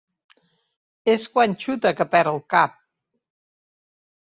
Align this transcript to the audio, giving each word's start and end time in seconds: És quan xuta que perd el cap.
És 1.13 1.25
quan 1.35 1.53
xuta 1.65 1.93
que 2.01 2.09
perd 2.15 2.33
el 2.33 2.41
cap. 2.57 2.75